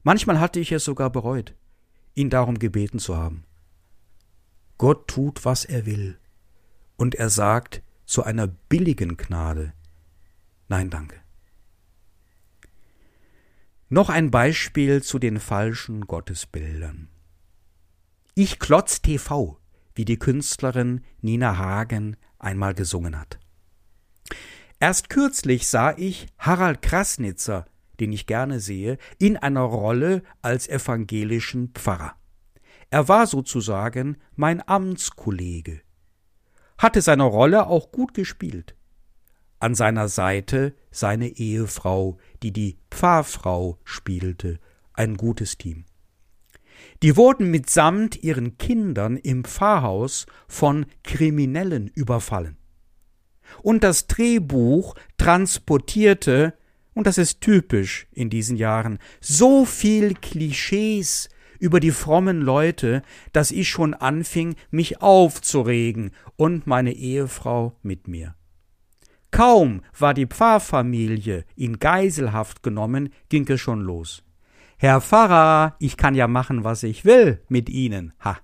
manchmal 0.05 0.39
hatte 0.39 0.61
ich 0.61 0.71
es 0.71 0.85
sogar 0.85 1.11
bereut, 1.11 1.57
ihn 2.15 2.31
darum 2.31 2.61
gebeten 2.61 3.01
zu 3.01 3.17
haben. 3.17 3.43
Gott 4.77 5.09
tut, 5.09 5.45
was 5.45 5.65
er 5.65 5.87
will. 5.87 6.19
Und 6.97 7.17
er 7.17 7.31
sagt 7.31 7.83
zu 8.07 8.23
einer 8.23 8.47
billigen 8.47 9.17
Gnade 9.17 9.73
Nein, 10.69 10.89
danke. 10.89 11.17
Noch 13.90 14.11
ein 14.11 14.31
Beispiel 14.31 15.03
zu 15.03 15.18
den 15.18 15.40
falschen 15.40 16.03
Gottesbildern. 16.03 17.09
Ich 18.35 18.59
klotz 18.59 19.01
TV, 19.01 19.59
wie 19.94 20.05
die 20.05 20.18
Künstlerin 20.18 21.03
Nina 21.22 21.57
Hagen 21.57 22.18
einmal 22.38 22.74
gesungen 22.74 23.18
hat. 23.18 23.38
Erst 24.79 25.09
kürzlich 25.09 25.68
sah 25.68 25.96
ich 25.96 26.27
Harald 26.37 26.83
Krasnitzer, 26.83 27.64
den 27.98 28.12
ich 28.12 28.27
gerne 28.27 28.61
sehe, 28.61 28.98
in 29.18 29.38
einer 29.38 29.62
Rolle 29.62 30.22
als 30.42 30.68
evangelischen 30.68 31.70
Pfarrer. 31.72 32.14
Er 32.90 33.09
war 33.09 33.27
sozusagen 33.27 34.18
mein 34.37 34.66
Amtskollege, 34.68 35.81
hatte 36.77 37.01
seine 37.01 37.24
Rolle 37.24 37.66
auch 37.66 37.90
gut 37.90 38.12
gespielt. 38.12 38.77
An 39.61 39.74
seiner 39.74 40.09
Seite 40.09 40.77
seine 40.90 41.29
Ehefrau, 41.29 42.18
die 42.42 42.53
die 42.53 42.79
Pfarrfrau 42.90 43.79
spielte, 43.85 44.59
ein 44.92 45.16
gutes 45.16 45.59
Team. 45.59 45.85
Die 47.03 47.16
wurden 47.16 47.51
mitsamt 47.51 48.22
ihren 48.22 48.59
Kindern 48.59 49.16
im 49.16 49.44
Pfarrhaus 49.44 50.27
von 50.46 50.87
Kriminellen 51.05 51.88
überfallen. 51.88 52.57
Und 53.62 53.85
das 53.85 54.07
Drehbuch 54.07 54.94
transportierte, 55.16 56.55
und 56.94 57.07
das 57.07 57.18
ist 57.18 57.40
typisch 57.40 58.07
in 58.12 58.31
diesen 58.31 58.57
Jahren, 58.57 58.98
so 59.20 59.64
viel 59.64 60.14
Klischees 60.14 61.29
über 61.59 61.81
die 61.81 61.90
frommen 61.90 62.40
Leute, 62.40 63.03
dass 63.33 63.51
ich 63.51 63.68
schon 63.68 63.94
anfing, 63.94 64.55
mich 64.70 65.01
aufzuregen 65.01 66.12
und 66.37 66.66
meine 66.66 66.92
Ehefrau 66.92 67.77
mit 67.83 68.07
mir. 68.07 68.38
Kaum 69.38 69.83
war 69.96 70.14
die 70.14 70.27
Pfarrfamilie 70.27 71.44
in 71.55 71.79
Geiselhaft 71.79 72.64
genommen, 72.64 73.11
ging 73.29 73.48
es 73.48 73.61
schon 73.61 73.83
los. 73.83 74.24
Herr 74.79 75.01
Pfarrer, 75.01 75.77
ich 75.79 75.96
kann 75.96 76.16
ja 76.16 76.27
machen, 76.27 76.64
was 76.64 76.83
ich 76.83 77.05
will 77.05 77.40
mit 77.48 77.68
Ihnen. 77.68 78.12
Ha. 78.18 78.38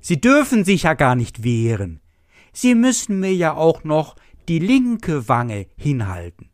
Sie 0.00 0.20
dürfen 0.20 0.64
sich 0.64 0.82
ja 0.82 0.92
gar 0.92 1.14
nicht 1.14 1.44
wehren. 1.44 2.02
Sie 2.52 2.74
müssen 2.74 3.20
mir 3.20 3.32
ja 3.32 3.54
auch 3.54 3.84
noch 3.84 4.16
die 4.50 4.58
linke 4.58 5.30
Wange 5.30 5.66
hinhalten. 5.78 6.50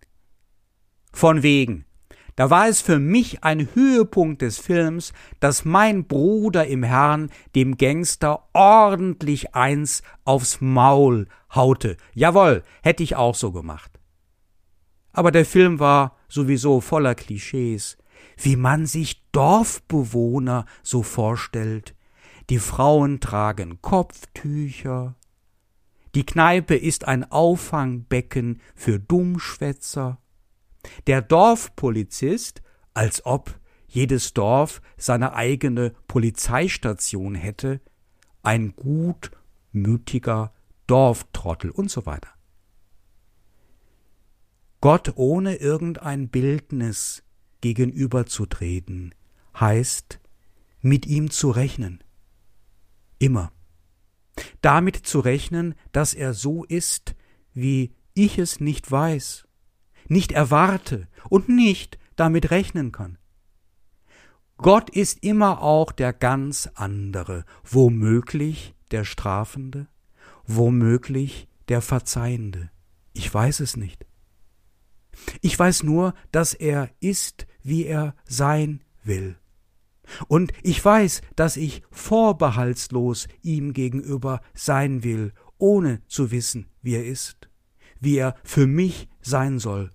Von 1.12 1.42
wegen, 1.42 1.84
da 2.37 2.50
war 2.50 2.68
es 2.68 2.80
für 2.80 3.00
mich 3.00 3.42
ein 3.42 3.68
Höhepunkt 3.74 4.42
des 4.42 4.58
Films, 4.58 5.12
dass 5.40 5.64
mein 5.64 6.06
Bruder 6.06 6.68
im 6.68 6.84
Herrn 6.84 7.28
dem 7.56 7.76
Gangster 7.76 8.48
ordentlich 8.52 9.56
eins 9.56 10.04
aufs 10.24 10.60
Maul 10.60 11.26
haute. 11.55 11.97
Jawohl, 12.14 12.62
hätte 12.83 13.03
ich 13.03 13.17
auch 13.17 13.35
so 13.35 13.53
gemacht. 13.53 14.01
Aber 15.12 15.31
der 15.31 15.45
Film 15.45 15.79
war 15.79 16.17
sowieso 16.29 16.81
voller 16.81 17.14
Klischees, 17.14 17.97
wie 18.37 18.57
man 18.57 18.87
sich 18.87 19.23
Dorfbewohner 19.31 20.67
so 20.83 21.03
vorstellt. 21.03 21.95
Die 22.51 22.59
Frauen 22.59 23.21
tragen 23.21 23.81
Kopftücher. 23.81 25.14
Die 26.14 26.27
Kneipe 26.27 26.77
ist 26.77 27.07
ein 27.07 27.31
Auffangbecken 27.31 28.61
für 28.75 28.99
Dummschwätzer. 28.99 30.19
Der 31.07 31.23
Dorfpolizist, 31.23 32.62
als 32.93 33.25
ob 33.25 33.59
jedes 33.88 34.35
Dorf 34.35 34.83
seine 34.97 35.35
eigene 35.35 35.93
Polizeistation 36.07 37.35
hätte, 37.35 37.81
ein 38.43 38.75
gutmütiger 38.77 40.53
Dorftrottel 40.87 41.70
und 41.70 41.90
so 41.90 42.07
weiter. 42.07 42.31
Gott 44.81 45.12
ohne 45.16 45.57
irgendein 45.57 46.29
Bildnis 46.29 47.23
gegenüberzutreten, 47.62 49.14
heißt, 49.59 50.20
mit 50.81 51.07
ihm 51.07 51.31
zu 51.31 51.51
rechnen. 51.51 52.05
Immer. 53.18 53.53
Damit 54.61 54.97
zu 54.97 55.20
rechnen, 55.20 55.75
dass 55.92 56.12
er 56.12 56.35
so 56.35 56.64
ist, 56.64 57.14
wie 57.55 57.94
ich 58.12 58.38
es 58.38 58.61
nicht 58.61 58.90
weiß, 58.90 59.49
nicht 60.09 60.33
erwarte 60.33 61.09
und 61.31 61.49
nicht 61.49 61.99
damit 62.16 62.51
rechnen 62.51 62.92
kann. 62.92 63.16
Gott 64.59 64.90
ist 64.90 65.25
immer 65.25 65.62
auch 65.62 65.92
der 65.92 66.12
ganz 66.12 66.68
andere, 66.75 67.44
womöglich 67.64 68.75
der 68.90 69.05
Strafende, 69.05 69.88
womöglich 70.46 71.48
der 71.68 71.80
Verzeihende. 71.80 72.70
Ich 73.12 73.33
weiß 73.33 73.61
es 73.61 73.76
nicht. 73.76 74.07
Ich 75.40 75.59
weiß 75.59 75.83
nur, 75.83 76.14
dass 76.33 76.54
er 76.54 76.90
ist, 77.00 77.46
wie 77.62 77.87
er 77.87 78.14
sein 78.24 78.83
will. 79.02 79.37
Und 80.28 80.52
ich 80.62 80.85
weiß, 80.85 81.22
dass 81.37 81.57
ich 81.57 81.83
vorbehaltslos 81.90 83.26
ihm 83.42 83.72
gegenüber 83.72 84.42
sein 84.52 85.02
will, 85.02 85.33
ohne 85.59 86.02
zu 86.09 86.30
wissen, 86.30 86.66
wie 86.83 86.94
er 86.94 87.07
ist, 87.07 87.48
wie 88.00 88.16
er 88.16 88.35
für 88.44 88.66
mich 88.66 89.09
sein 89.22 89.59
soll, 89.59 89.90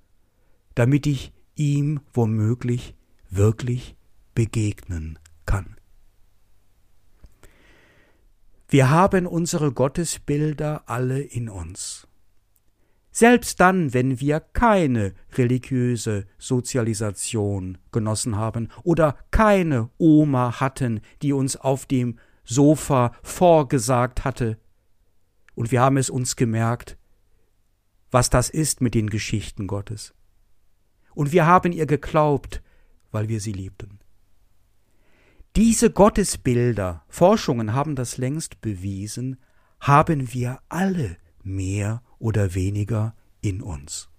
damit 0.74 1.06
ich 1.06 1.32
ihm 1.56 2.00
womöglich 2.14 2.96
wirklich 3.30 3.96
begegnen 4.34 5.20
kann. 5.46 5.76
Wir 8.72 8.92
haben 8.92 9.26
unsere 9.26 9.72
Gottesbilder 9.72 10.84
alle 10.86 11.22
in 11.22 11.50
uns. 11.50 12.08
Selbst 13.10 13.60
dann, 13.60 13.96
wenn 13.96 14.20
wir 14.20 14.40
keine 14.40 15.16
religiöse 15.36 16.28
Sozialisation 16.38 17.80
genossen 17.92 18.36
haben 18.36 18.70
oder 18.84 19.18
keine 19.32 19.90
Oma 19.98 20.60
hatten, 20.60 21.02
die 21.24 21.34
uns 21.34 21.56
auf 21.56 21.88
dem 21.88 22.20
Sofa 22.44 23.14
vorgesagt 23.24 24.24
hatte, 24.24 24.60
und 25.56 25.72
wir 25.72 25.82
haben 25.82 25.98
es 25.98 26.12
uns 26.12 26.36
gemerkt, 26.36 26.96
was 28.12 28.30
das 28.30 28.52
ist 28.52 28.82
mit 28.82 28.94
den 28.94 29.10
Geschichten 29.10 29.66
Gottes. 29.66 30.14
Und 31.16 31.32
wir 31.32 31.48
haben 31.48 31.72
ihr 31.72 31.88
geglaubt, 31.88 32.62
weil 33.12 33.30
wir 33.30 33.42
sie 33.42 33.52
liebten. 33.52 33.99
Diese 35.56 35.90
Gottesbilder, 35.90 37.04
Forschungen 37.10 37.74
haben 37.74 37.96
das 37.96 38.18
längst 38.18 38.62
bewiesen, 38.62 39.38
haben 39.80 40.34
wir 40.34 40.60
alle 40.70 41.18
mehr 41.44 42.04
oder 42.20 42.54
weniger 42.54 43.16
in 43.42 43.62
uns. 43.62 44.10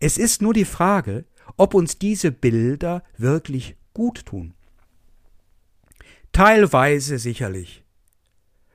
Es 0.00 0.18
ist 0.18 0.42
nur 0.42 0.52
die 0.52 0.64
Frage, 0.64 1.24
ob 1.56 1.74
uns 1.74 1.98
diese 1.98 2.32
Bilder 2.32 3.02
wirklich 3.16 3.76
gut 3.94 4.26
tun. 4.26 4.54
Teilweise 6.32 7.18
sicherlich. 7.18 7.84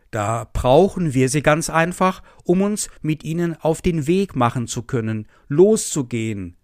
Da 0.09 0.49
brauchen 0.51 1.13
wir 1.13 1.29
sie 1.29 1.41
ganz 1.41 1.69
einfach, 1.69 2.21
um 2.43 2.61
uns 2.61 2.89
mit 3.01 3.23
ihnen 3.23 3.55
auf 3.55 3.81
den 3.81 4.07
Weg 4.07 4.35
machen 4.35 4.67
zu 4.67 4.83
können, 4.83 5.27
loszugehen, 5.47 6.57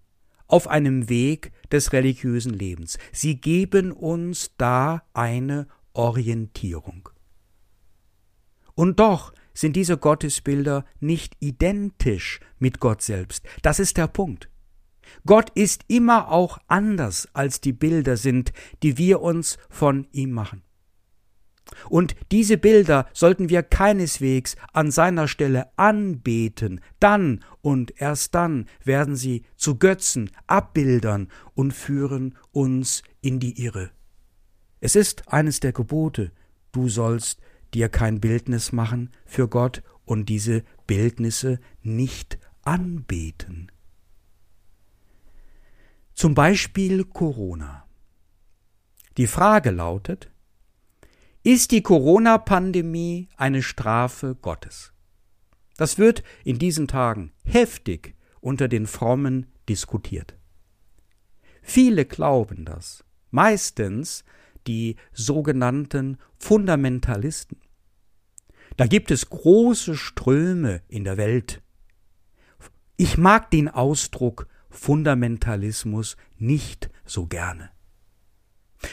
auf 0.47 0.67
einem 0.67 1.09
Weg 1.09 1.51
des 1.71 1.93
religiösen 1.93 2.53
Lebens. 2.53 2.97
Sie 3.11 3.39
geben 3.39 3.91
uns 3.91 4.51
da 4.57 5.03
eine 5.13 5.67
Orientierung. 5.93 7.09
Und 8.75 8.99
doch 8.99 9.33
sind 9.53 9.75
diese 9.75 9.97
Gottesbilder 9.97 10.85
nicht 10.99 11.35
identisch 11.39 12.39
mit 12.59 12.79
Gott 12.79 13.01
selbst. 13.01 13.43
Das 13.63 13.79
ist 13.79 13.97
der 13.97 14.07
Punkt. 14.07 14.49
Gott 15.25 15.49
ist 15.51 15.83
immer 15.87 16.29
auch 16.29 16.59
anders, 16.67 17.27
als 17.33 17.59
die 17.61 17.73
Bilder 17.73 18.17
sind, 18.17 18.53
die 18.83 18.97
wir 18.97 19.21
uns 19.21 19.57
von 19.69 20.07
ihm 20.11 20.31
machen. 20.31 20.61
Und 21.89 22.15
diese 22.31 22.57
Bilder 22.57 23.07
sollten 23.13 23.49
wir 23.49 23.63
keineswegs 23.63 24.55
an 24.73 24.91
seiner 24.91 25.27
Stelle 25.27 25.67
anbeten, 25.77 26.81
dann 26.99 27.43
und 27.61 27.99
erst 27.99 28.35
dann 28.35 28.65
werden 28.83 29.15
sie 29.15 29.43
zu 29.55 29.77
Götzen, 29.77 30.31
Abbildern 30.47 31.29
und 31.53 31.73
führen 31.73 32.35
uns 32.51 33.03
in 33.21 33.39
die 33.39 33.63
Irre. 33.63 33.91
Es 34.79 34.95
ist 34.95 35.27
eines 35.27 35.59
der 35.59 35.73
Gebote, 35.73 36.31
du 36.71 36.89
sollst 36.89 37.39
dir 37.73 37.89
kein 37.89 38.19
Bildnis 38.19 38.71
machen 38.71 39.11
für 39.25 39.47
Gott 39.47 39.83
und 40.05 40.29
diese 40.29 40.63
Bildnisse 40.85 41.59
nicht 41.81 42.37
anbeten. 42.63 43.71
Zum 46.13 46.33
Beispiel 46.33 47.03
Corona. 47.03 47.85
Die 49.17 49.27
Frage 49.27 49.71
lautet, 49.71 50.31
ist 51.47 51.71
die 51.71 51.81
Corona-Pandemie 51.81 53.29
eine 53.37 53.63
Strafe 53.63 54.35
Gottes? 54.35 54.91
Das 55.77 55.97
wird 55.97 56.21
in 56.43 56.59
diesen 56.59 56.89
Tagen 56.89 57.31
heftig 57.45 58.15
unter 58.41 58.67
den 58.67 58.85
Frommen 58.85 59.45
diskutiert. 59.69 60.35
Viele 61.61 62.03
glauben 62.03 62.65
das, 62.65 63.05
meistens 63.31 64.25
die 64.67 64.97
sogenannten 65.13 66.17
Fundamentalisten. 66.37 67.61
Da 68.75 68.85
gibt 68.85 69.09
es 69.09 69.29
große 69.29 69.95
Ströme 69.95 70.81
in 70.89 71.05
der 71.05 71.15
Welt. 71.15 71.61
Ich 72.97 73.17
mag 73.17 73.51
den 73.51 73.69
Ausdruck 73.69 74.49
Fundamentalismus 74.69 76.17
nicht 76.35 76.89
so 77.05 77.25
gerne. 77.25 77.69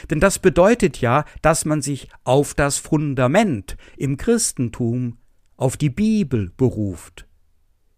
Denn 0.09 0.19
das 0.19 0.39
bedeutet 0.39 1.01
ja, 1.01 1.25
dass 1.41 1.65
man 1.65 1.81
sich 1.81 2.09
auf 2.23 2.53
das 2.53 2.77
Fundament 2.77 3.77
im 3.97 4.17
Christentum, 4.17 5.17
auf 5.57 5.77
die 5.77 5.89
Bibel 5.89 6.51
beruft. 6.55 7.27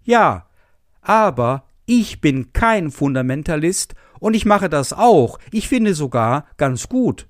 Ja, 0.04 0.50
aber 1.02 1.66
ich 1.86 2.22
bin 2.22 2.54
kein 2.54 2.92
Fundamentalist 2.92 3.96
und 4.20 4.36
ich 4.36 4.46
mache 4.46 4.70
das 4.70 4.94
auch, 4.94 5.40
ich 5.52 5.68
finde 5.68 5.94
sogar 5.94 6.46
ganz 6.58 6.90
gut. 6.90 7.28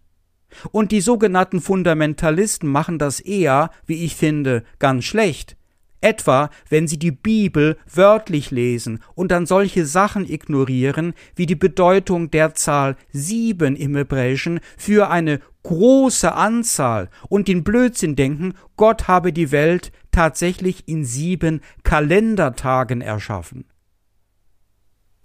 Und 0.72 0.92
die 0.92 1.02
sogenannten 1.02 1.62
Fundamentalisten 1.62 2.70
machen 2.70 3.00
das 3.00 3.20
eher, 3.20 3.70
wie 3.86 4.06
ich 4.06 4.16
finde, 4.16 4.64
ganz 4.80 5.04
schlecht 5.04 5.57
etwa 6.02 6.50
wenn 6.70 6.88
sie 6.88 7.00
die 7.00 7.12
Bibel 7.12 7.78
wörtlich 7.92 8.52
lesen 8.52 9.00
und 9.16 9.32
dann 9.32 9.46
solche 9.46 9.86
Sachen 9.86 10.30
ignorieren 10.30 11.14
wie 11.36 11.46
die 11.46 11.56
Bedeutung 11.56 12.32
der 12.32 12.54
Zahl 12.56 12.96
sieben 13.12 13.76
im 13.76 13.96
Hebräischen 13.96 14.60
für 14.78 15.10
eine 15.10 15.40
große 15.64 16.34
Anzahl 16.34 17.10
und 17.30 17.48
den 17.48 17.64
Blödsinn 17.64 18.16
denken, 18.16 18.54
Gott 18.78 19.08
habe 19.08 19.34
die 19.34 19.52
Welt 19.52 19.92
tatsächlich 20.12 20.88
in 20.88 21.04
sieben 21.04 21.62
Kalendertagen 21.84 23.02
erschaffen. 23.02 23.66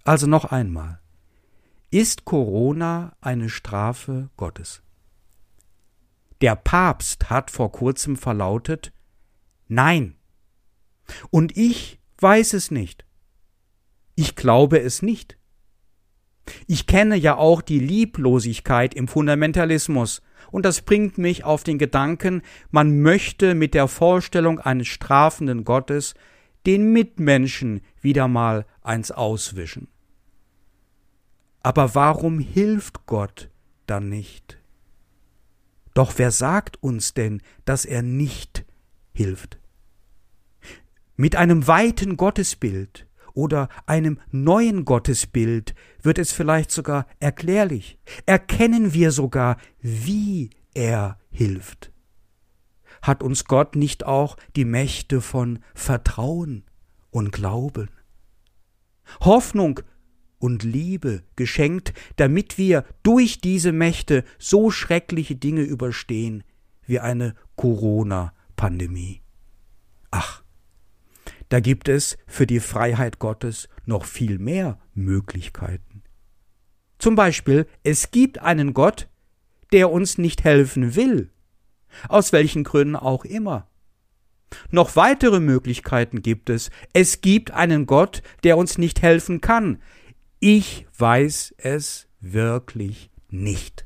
Also 0.03 0.27
noch 0.27 0.45
einmal. 0.45 0.99
Ist 1.91 2.25
Corona 2.25 3.15
eine 3.21 3.49
Strafe 3.49 4.29
Gottes? 4.35 4.81
Der 6.41 6.55
Papst 6.57 7.29
hat 7.29 7.49
vor 7.49 7.71
kurzem 7.71 8.17
verlautet 8.17 8.91
Nein, 9.69 10.15
und 11.29 11.55
ich 11.57 11.99
weiß 12.19 12.53
es 12.53 12.71
nicht. 12.71 13.05
Ich 14.15 14.35
glaube 14.35 14.79
es 14.79 15.01
nicht. 15.01 15.37
Ich 16.67 16.87
kenne 16.87 17.15
ja 17.15 17.37
auch 17.37 17.61
die 17.61 17.79
Lieblosigkeit 17.79 18.93
im 18.93 19.07
Fundamentalismus, 19.07 20.21
und 20.51 20.65
das 20.65 20.81
bringt 20.81 21.17
mich 21.17 21.45
auf 21.45 21.63
den 21.63 21.79
Gedanken, 21.79 22.41
man 22.69 23.01
möchte 23.01 23.55
mit 23.55 23.73
der 23.73 23.87
Vorstellung 23.87 24.59
eines 24.59 24.87
strafenden 24.87 25.63
Gottes 25.63 26.13
den 26.65 26.91
Mitmenschen 26.91 27.81
wieder 28.01 28.27
mal 28.27 28.65
eins 28.81 29.11
auswischen. 29.11 29.87
Aber 31.61 31.95
warum 31.95 32.39
hilft 32.39 33.05
Gott 33.05 33.49
dann 33.87 34.09
nicht? 34.09 34.59
Doch 35.93 36.13
wer 36.17 36.31
sagt 36.31 36.81
uns 36.83 37.13
denn, 37.13 37.41
dass 37.65 37.85
er 37.85 38.01
nicht 38.01 38.65
hilft? 39.13 39.59
Mit 41.15 41.35
einem 41.35 41.67
weiten 41.67 42.17
Gottesbild 42.17 43.07
oder 43.33 43.69
einem 43.85 44.19
neuen 44.31 44.85
Gottesbild 44.85 45.73
wird 46.01 46.17
es 46.17 46.31
vielleicht 46.31 46.71
sogar 46.71 47.07
erklärlich. 47.19 47.97
Erkennen 48.25 48.93
wir 48.93 49.11
sogar, 49.11 49.57
wie 49.81 50.51
er 50.73 51.19
hilft. 51.31 51.91
Hat 53.01 53.21
uns 53.21 53.45
Gott 53.45 53.75
nicht 53.75 54.05
auch 54.05 54.37
die 54.55 54.65
Mächte 54.65 55.19
von 55.19 55.59
Vertrauen 55.73 56.63
und 57.09 57.31
Glauben, 57.31 57.89
Hoffnung 59.19 59.81
und 60.39 60.63
Liebe 60.63 61.23
geschenkt, 61.35 61.93
damit 62.15 62.57
wir 62.57 62.85
durch 63.03 63.39
diese 63.39 63.71
Mächte 63.71 64.23
so 64.37 64.71
schreckliche 64.71 65.35
Dinge 65.35 65.61
überstehen 65.61 66.43
wie 66.85 66.99
eine 66.99 67.35
Corona-Pandemie? 67.55 69.21
Ach, 70.11 70.42
da 71.53 71.59
gibt 71.59 71.87
es 71.87 72.17
für 72.25 72.47
die 72.47 72.59
Freiheit 72.59 73.19
Gottes 73.19 73.69
noch 73.85 74.05
viel 74.05 74.39
mehr 74.39 74.79
Möglichkeiten. 74.95 76.01
Zum 76.97 77.13
Beispiel, 77.13 77.67
es 77.83 78.09
gibt 78.09 78.39
einen 78.39 78.73
Gott, 78.73 79.07
der 79.71 79.91
uns 79.91 80.17
nicht 80.17 80.43
helfen 80.43 80.95
will, 80.95 81.31
aus 82.09 82.33
welchen 82.33 82.63
Gründen 82.63 82.95
auch 82.95 83.23
immer. 83.23 83.69
Noch 84.71 84.95
weitere 84.95 85.39
Möglichkeiten 85.39 86.23
gibt 86.23 86.49
es. 86.49 86.71
Es 86.91 87.21
gibt 87.21 87.51
einen 87.51 87.85
Gott, 87.85 88.23
der 88.43 88.57
uns 88.57 88.79
nicht 88.79 89.03
helfen 89.03 89.39
kann. 89.39 89.79
Ich 90.39 90.87
weiß 90.97 91.53
es 91.59 92.07
wirklich 92.19 93.11
nicht. 93.29 93.85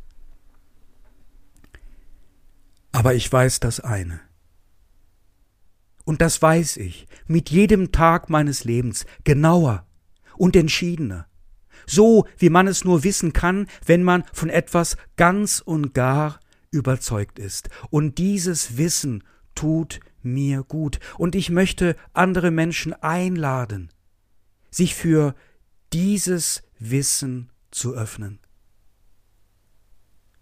Aber 2.94 3.14
ich 3.14 3.30
weiß 3.30 3.60
das 3.60 3.82
eine. 3.82 4.22
Und 6.08 6.22
das 6.22 6.42
weiß 6.42 6.78
ich 6.78 7.06
mit 7.26 7.50
jedem 7.50 7.92
Tag 7.92 8.30
meines 8.30 8.64
Lebens 8.64 9.06
genauer 9.26 9.86
und 10.38 10.56
entschiedener, 10.56 11.28
so 11.86 12.26
wie 12.38 12.50
man 12.50 12.66
es 12.66 12.86
nur 12.86 13.04
wissen 13.04 13.34
kann, 13.34 13.68
wenn 13.86 14.04
man 14.04 14.24
von 14.32 14.50
etwas 14.50 14.96
ganz 15.18 15.60
und 15.60 15.94
gar 15.94 16.40
überzeugt 16.72 17.40
ist. 17.40 17.70
Und 17.90 18.20
dieses 18.20 18.78
Wissen 18.78 19.22
tut 19.54 20.00
mir 20.22 20.64
gut. 20.64 21.02
Und 21.18 21.36
ich 21.36 21.50
möchte 21.50 21.98
andere 22.14 22.52
Menschen 22.52 22.94
einladen, 22.94 23.90
sich 24.72 24.96
für 24.96 25.36
dieses 25.92 26.64
Wissen 26.80 27.52
zu 27.70 27.96
öffnen. 27.96 28.40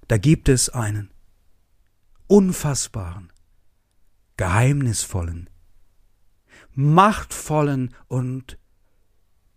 Da 0.08 0.20
gibt 0.20 0.48
es 0.48 0.70
einen 0.70 1.10
unfassbaren, 2.28 3.34
geheimnisvollen, 4.38 5.50
machtvollen 6.76 7.94
und 8.08 8.60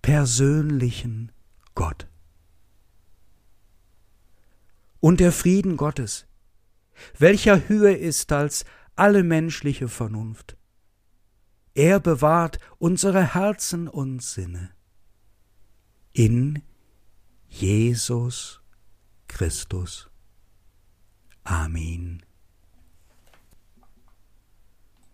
persönlichen 0.02 1.32
Gott. 1.74 2.08
Und 5.00 5.20
der 5.20 5.32
Frieden 5.32 5.76
Gottes, 5.76 6.26
welcher 7.18 7.68
höher 7.68 7.96
ist 7.96 8.32
als 8.32 8.64
alle 8.96 9.22
menschliche 9.22 9.88
Vernunft. 9.88 10.56
Er 11.74 12.00
bewahrt 12.00 12.58
unsere 12.78 13.34
Herzen 13.34 13.86
und 13.86 14.22
Sinne 14.22 14.70
in 16.12 16.62
Jesus 17.46 18.60
Christus. 19.28 20.10
Amen. 21.44 22.27